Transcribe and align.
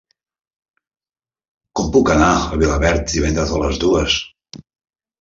Com 1.79 1.93
puc 1.97 2.11
anar 2.15 2.33
a 2.39 2.59
Vilaverd 2.65 3.15
divendres 3.15 3.55
a 3.59 3.65
les 3.69 3.83
dues? 3.89 4.21